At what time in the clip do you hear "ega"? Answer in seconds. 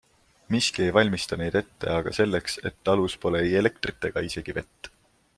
4.11-4.25